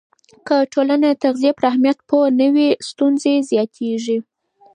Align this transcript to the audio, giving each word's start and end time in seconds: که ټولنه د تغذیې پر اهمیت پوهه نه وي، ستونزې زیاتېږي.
که 0.47 0.57
ټولنه 0.73 1.07
د 1.09 1.15
تغذیې 1.23 1.51
پر 1.57 1.63
اهمیت 1.71 1.97
پوهه 2.07 2.27
نه 2.39 2.47
وي، 2.53 2.69
ستونزې 2.89 3.33
زیاتېږي. 3.51 4.17